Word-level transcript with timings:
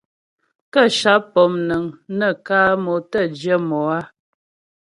Kə́ 0.73 0.85
sháp 0.97 1.21
pɔmnəŋ 1.33 1.83
nə 2.17 2.27
kǎ 2.45 2.59
mo 2.83 2.93
tə́ 3.11 3.25
jyə 3.39 3.55
mo 3.67 3.79
á. 3.97 3.99